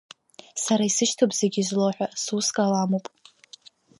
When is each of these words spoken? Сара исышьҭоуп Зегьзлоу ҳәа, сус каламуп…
Сара 0.63 0.83
исышьҭоуп 0.89 1.31
Зегьзлоу 1.39 1.91
ҳәа, 1.95 2.07
сус 2.23 2.47
каламуп… 2.55 3.05